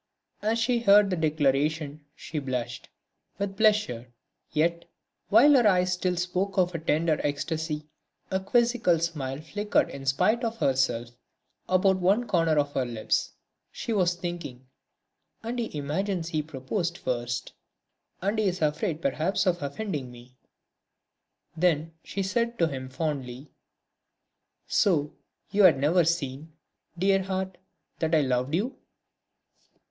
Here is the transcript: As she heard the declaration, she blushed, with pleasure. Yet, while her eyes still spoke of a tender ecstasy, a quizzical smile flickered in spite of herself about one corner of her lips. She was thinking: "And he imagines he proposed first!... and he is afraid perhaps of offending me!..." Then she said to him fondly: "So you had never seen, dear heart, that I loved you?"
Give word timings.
As 0.41 0.57
she 0.57 0.79
heard 0.79 1.11
the 1.11 1.15
declaration, 1.15 2.03
she 2.15 2.39
blushed, 2.39 2.89
with 3.37 3.55
pleasure. 3.55 4.11
Yet, 4.51 4.85
while 5.29 5.53
her 5.53 5.67
eyes 5.67 5.93
still 5.93 6.15
spoke 6.17 6.57
of 6.57 6.73
a 6.73 6.79
tender 6.79 7.21
ecstasy, 7.23 7.85
a 8.31 8.39
quizzical 8.39 8.97
smile 8.97 9.41
flickered 9.41 9.91
in 9.91 10.07
spite 10.07 10.43
of 10.43 10.57
herself 10.57 11.09
about 11.69 11.99
one 11.99 12.25
corner 12.25 12.57
of 12.57 12.73
her 12.73 12.83
lips. 12.83 13.33
She 13.71 13.93
was 13.93 14.15
thinking: 14.15 14.65
"And 15.43 15.59
he 15.59 15.77
imagines 15.77 16.29
he 16.29 16.41
proposed 16.41 16.97
first!... 16.97 17.53
and 18.23 18.39
he 18.39 18.45
is 18.47 18.59
afraid 18.59 19.03
perhaps 19.03 19.45
of 19.45 19.61
offending 19.61 20.09
me!..." 20.09 20.35
Then 21.55 21.93
she 22.03 22.23
said 22.23 22.57
to 22.57 22.65
him 22.65 22.89
fondly: 22.89 23.51
"So 24.65 25.13
you 25.51 25.61
had 25.61 25.77
never 25.77 26.05
seen, 26.05 26.53
dear 26.97 27.21
heart, 27.21 27.59
that 27.99 28.15
I 28.15 28.21
loved 28.21 28.55
you?" 28.55 28.79